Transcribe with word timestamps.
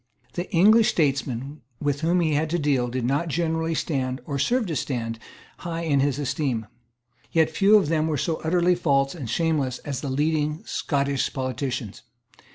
The 0.33 0.49
English 0.51 0.89
statesmen 0.89 1.61
with 1.79 2.01
whom 2.01 2.21
he 2.21 2.33
had 2.33 2.49
to 2.49 2.57
deal 2.57 2.87
did 2.87 3.05
not 3.05 3.27
generally 3.27 3.75
stand 3.75 4.19
or 4.25 4.39
serve 4.39 4.65
to 4.65 4.75
stand 4.75 5.19
high 5.59 5.81
in 5.83 5.99
his 5.99 6.17
esteem. 6.17 6.65
Yet 7.31 7.51
few 7.51 7.75
of 7.77 7.87
them 7.87 8.07
were 8.07 8.17
so 8.17 8.37
utterly 8.37 8.73
false 8.73 9.13
and 9.13 9.29
shameless 9.29 9.77
as 9.85 10.01
the 10.01 10.09
leading 10.09 10.63
Scottish 10.65 11.31
politicians. 11.31 12.01